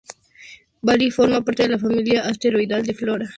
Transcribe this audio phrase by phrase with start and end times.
[0.85, 3.29] Bali forma parte de la familia asteroidal de Flora.